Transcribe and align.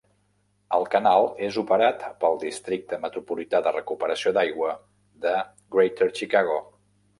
El 0.77 0.85
canal 0.93 1.27
és 1.47 1.59
operat 1.63 2.05
pel 2.23 2.39
Districte 2.45 2.99
Metropolità 3.05 3.61
de 3.69 3.75
Recuperació 3.77 4.35
d'Aigua 4.41 4.75
de 5.29 5.37
Greater 5.77 6.11
Chicago. 6.23 6.61